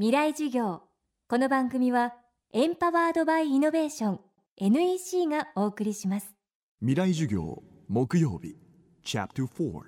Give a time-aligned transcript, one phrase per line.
[0.00, 0.82] 未来授業。
[1.28, 2.14] この番組は
[2.52, 4.20] エンパワードバイイノベーション
[4.56, 6.36] NEC がお送りします。
[6.78, 8.54] 未来授業木曜日
[9.02, 9.82] チャプター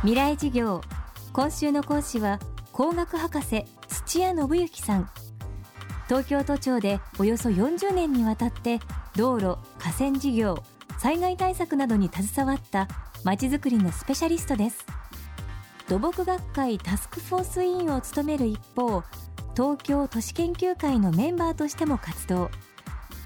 [0.00, 0.80] 未来授業
[1.34, 2.38] 今週の講師は
[2.72, 5.10] 工学博士土屋信之さん。
[6.08, 8.80] 東京都庁でおよそ40年にわたって
[9.14, 10.56] 道路河川事業
[10.98, 12.88] 災害対策などに携わった
[13.24, 14.86] まちづくりのスペシャリストです
[15.90, 19.02] 土木学会タスクフォース委員を務める一方
[19.56, 22.48] 東京都市研究会のメンバーとしても活動。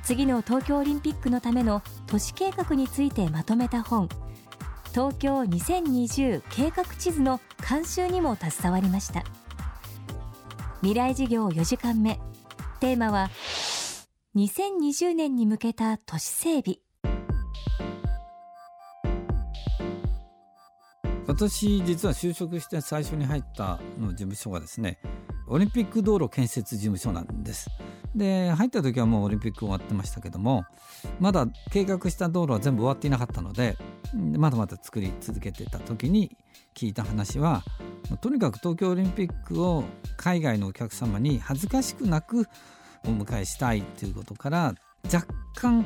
[0.03, 4.09] 次の東京オリンピックのための都市計画についてまとめた本。
[4.95, 7.39] 東京2020計画地図の
[7.69, 9.25] 監修にも携わりました。
[10.81, 12.19] 未来事業4時間目。
[12.81, 13.29] テーマは
[14.37, 16.79] 2020年に向けた都市整備。
[21.35, 25.01] 私実は就職して最初に入ったの事務所がですね
[25.49, 27.69] オリンピック道路建設事務所なんです。
[28.15, 30.65] で入った時はもうオリンピック終わってましたけども
[31.19, 33.77] まだ計画した道路は全部終わっていなかったので
[34.15, 36.37] まだまだ作り続けてた時に
[36.77, 37.65] 聞いた話は
[38.21, 39.83] とにかく東京オリンピックを
[40.17, 42.47] 海外のお客様に恥ずかしくなく
[43.05, 44.75] お迎えしたいということから
[45.13, 45.85] 若干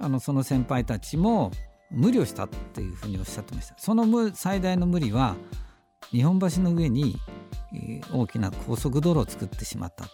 [0.00, 1.52] あのその先輩たちも
[1.92, 3.74] 無理をしたっていうふうにおっしゃってました。
[3.78, 5.36] その最大の無理は
[6.10, 7.16] 日本橋の上に、
[8.12, 10.06] 大きな高速道路を作ってしまった。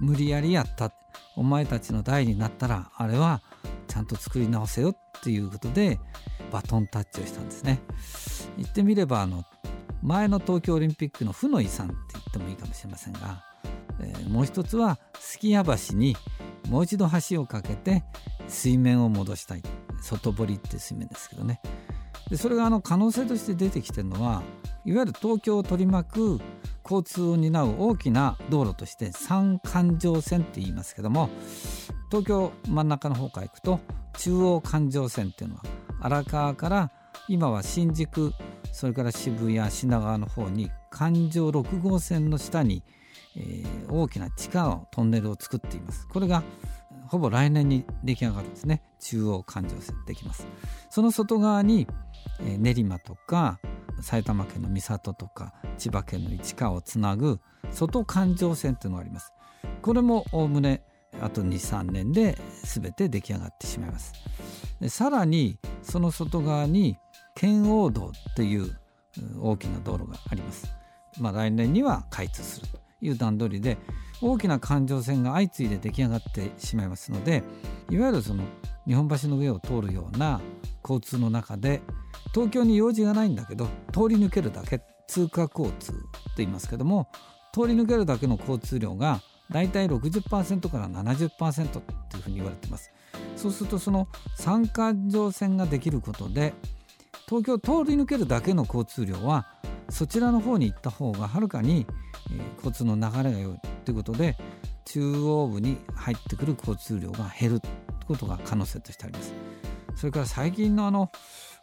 [0.00, 0.92] 無理やりやった。
[1.36, 3.42] お前たちの代になったらあれは
[3.88, 5.98] ちゃんと作り直せよっていうことで
[6.52, 7.80] バトンタッチをしたんですね。
[8.56, 9.44] 言ってみればあの
[10.02, 13.42] 前の東京オリンピックの負の遺産って言ってもいいかもしれませんが、
[14.00, 16.16] えー、もう一つはすき家橋に
[16.68, 18.04] もう一度橋を架けて
[18.46, 19.62] 水面を戻したい。
[20.04, 21.60] 外堀って水面ですけどね。
[22.30, 24.42] でそれがあの可能性として出てきてるのは
[24.84, 26.40] いわゆる東京を取り巻く
[26.82, 31.28] 交通を担う大きな道路として三環状線って言いますけども
[32.10, 33.80] 東京真ん中の方から行くと
[34.18, 35.62] 中央環状線っていうのは
[36.00, 36.90] 荒川から
[37.28, 38.32] 今は新宿
[38.72, 42.82] それから渋谷品川の方に環状6号線の下に、
[43.36, 46.06] えー、大きな地下のトンネルを作っています。
[46.08, 46.42] これが
[47.08, 48.82] ほぼ来年に出来上がるんですね。
[49.00, 50.46] 中央環状線できます。
[50.90, 51.86] その外側に、
[52.40, 53.58] えー、練馬とか
[54.00, 59.32] 埼玉県の三郷とか千葉県の市川をつなぐ外環状線というのがあります。
[59.82, 60.82] これもおおむね
[61.20, 64.12] あと23年で全て出来上がってしまいます。
[64.80, 66.96] でさらにその外側に
[67.34, 68.78] 圏央道という
[69.40, 70.66] 大きな道路があります。
[71.20, 73.78] まあ来年には開通するという段取りで
[74.20, 77.42] 大きな環状線が相次いで出来上がってしまいますので
[77.90, 78.44] いわゆるその
[78.86, 80.40] 日本橋の上を通るような
[80.82, 81.82] 交通の中で
[82.32, 85.98] 東京に用事がないんだけど通り抜けるだけ通過交通と
[86.38, 87.08] 言いますけども
[87.52, 89.20] 通り抜けるだけの交通量が
[89.50, 92.90] だいたい60%から70%っていうふうに言われてます。
[93.36, 96.54] そうするとその三環状線ができることで
[97.26, 99.46] 東京通り抜けるだけの交通量は
[99.90, 101.86] そちらの方に行った方がはるかに、
[102.56, 103.58] 交通の流れが良い。
[103.84, 104.36] ということで
[104.84, 107.60] 中央部に入ってくる交通量が減る
[108.06, 109.34] ことが可能性としてあります。
[109.94, 111.10] それから最近のあの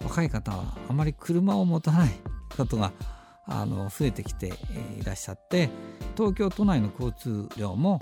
[0.03, 2.09] 若い方はあまり車を持たない
[2.55, 2.91] ことが
[3.45, 4.53] あの増えてきて
[4.99, 5.69] いらっしゃって
[6.15, 7.99] 東京都内の交通量も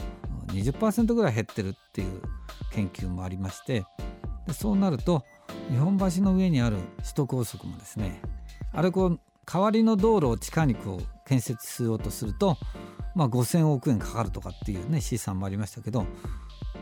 [0.47, 2.21] 20%ぐらい減ってるっていう
[2.71, 3.83] 研究もありまして
[4.47, 5.23] でそうなると
[5.69, 8.21] 日本橋の上にある首都高速もですね
[8.71, 9.19] あれこう
[9.51, 12.57] 代わりの道路を地下にこう建設しようとすると、
[13.15, 16.05] まあ、5,000億円かかるとかっていうね試算もありましたけど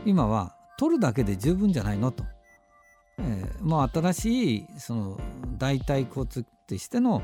[0.04, 2.24] 今は取るだけで十分じゃないのと、
[3.18, 5.20] えー、もう新しいその
[5.56, 7.22] 代替交通としての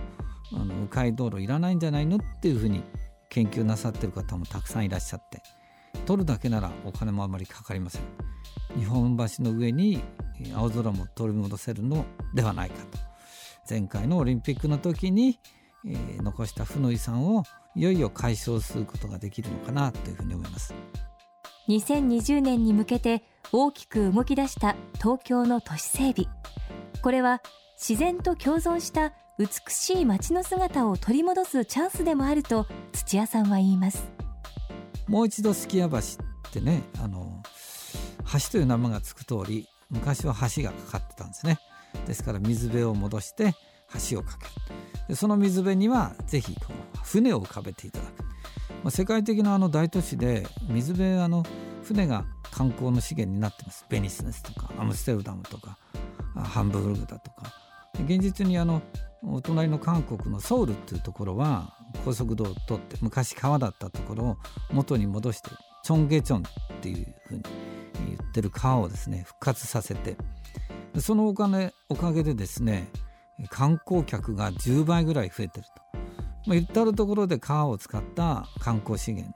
[0.53, 2.83] あの迂回道路いらないんじゃないのっていうふうに
[3.31, 5.43] 研究なさってる方もたくさんいらっしゃって
[6.07, 8.03] 取るだけならお金もあまりかかりません。
[8.77, 10.03] 日本橋の上に
[10.55, 12.05] 青空も取り戻せるの
[12.35, 12.99] ではないかと。
[13.69, 15.39] 前回のオリンピックの時に、
[15.87, 20.75] えー、残した負の遺産をいよいよ解消することができるのかなというふうに思います。
[21.69, 26.27] 2020年に向けて大きく動き出した東京の都市整備。
[27.03, 27.43] これは
[27.77, 34.09] 自然と共存した美しい街の姿を取り戻すチャンスでもあると土屋さんは言います。
[35.09, 36.01] もう一度すき家橋っ
[36.53, 37.43] てねあの
[38.33, 41.59] 橋という名前がつく通り昔は橋がかかってたんですね。
[42.07, 43.55] ですから水辺を戻して
[44.11, 44.51] 橋を架ける。
[45.09, 46.57] でその水辺にはぜひ
[47.03, 48.29] 船を浮かべていただく、ま
[48.87, 51.45] あ、世界的なあの大都市で水辺あの
[51.83, 53.85] 船が観光の資源になってます。
[53.89, 55.77] ベニスですとかアムステルダムとか
[56.35, 57.53] ハンブルグだとか。
[58.03, 58.83] 現実にあの
[59.27, 61.75] お隣の韓国のソウルっていうところは
[62.05, 64.37] 高速道路を通って昔川だったところを
[64.73, 65.51] 元に戻して
[65.83, 66.43] チョンゲチョンっ
[66.81, 67.43] ていうふうに
[68.09, 70.17] 言ってる川をですね復活させて
[70.99, 72.89] そのお金おかげでですね
[73.49, 75.99] 観光客が10倍ぐらい増えてると、
[76.47, 79.35] まあ、至る所で川を使った観光資源、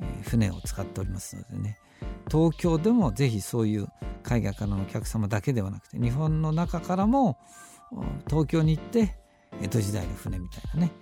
[0.00, 1.78] えー、船を使っておりますのでね。
[2.30, 3.88] 東京でもぜひそういう
[4.22, 7.38] 海外からのお客様だけではなくて日本の中からも
[8.28, 9.16] 東京に行って
[9.60, 10.92] 江戸時代の船みたいなね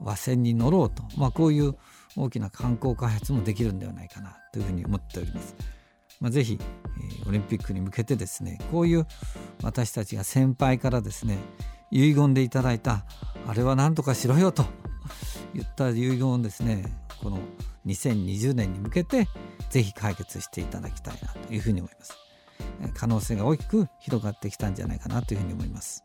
[0.00, 1.76] 和船に乗ろうと、まあ、こういう
[2.16, 5.54] 大きな観光開発もできるんではないかなというふうに思っております。
[6.20, 9.06] まあ、ぜひ、えー、オリンピックに向けてですねこういう
[9.62, 11.38] 私たちが先輩からですね
[11.90, 13.04] 遺言でいただいた。
[13.46, 14.64] あれは何とかしろよと。
[15.54, 16.84] 言った遺言をですね。
[17.22, 17.38] この
[17.86, 19.28] 2020年に向けて
[19.68, 22.16] ぜひ解決していただきたいなというふうに思います。
[22.94, 26.04] 可能性が大きく広がってきたんじゃないかなというふうに思います。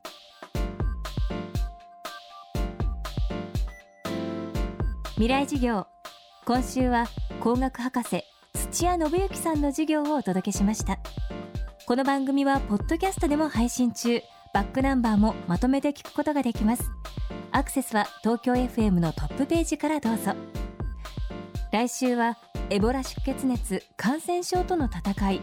[5.13, 5.87] 未来授業。
[6.45, 7.07] 今週は
[7.39, 8.23] 工学博士
[8.71, 10.99] 土屋信之さんの授業をお届けしました。
[11.85, 14.21] この番組はポッドキャストでも配信中。
[14.55, 16.89] バックナンバーもまとめて聞くことができます。
[17.51, 20.31] アクセスは東京 FM のトップページからどうぞ。
[21.73, 22.37] 来週は
[22.69, 25.41] エボラ出血熱感染症との戦い。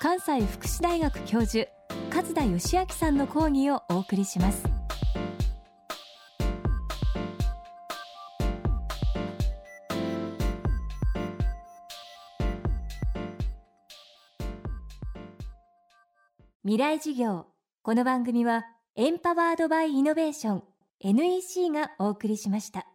[0.00, 1.68] 関西福祉大学教授
[2.08, 4.64] 勝田義明さんの講義をお送りします。
[16.64, 17.49] 未来事業。
[17.82, 20.62] この番組はエンパワードバイイノベーション
[21.00, 22.89] NEC がお送りしました。